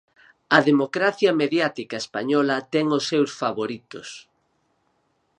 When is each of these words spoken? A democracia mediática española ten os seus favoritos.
A 0.57 0.59
democracia 0.69 1.31
mediática 1.41 1.95
española 2.03 2.57
ten 2.73 2.85
os 2.97 3.03
seus 3.11 3.29
favoritos. 3.41 4.07